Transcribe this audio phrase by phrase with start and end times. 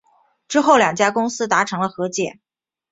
[0.47, 2.39] 之后两家公司达成了和解。